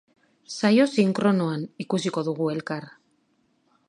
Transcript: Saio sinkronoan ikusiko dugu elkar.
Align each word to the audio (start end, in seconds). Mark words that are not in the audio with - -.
Saio 0.55 0.85
sinkronoan 0.93 1.67
ikusiko 1.85 2.23
dugu 2.31 2.51
elkar. 2.57 2.89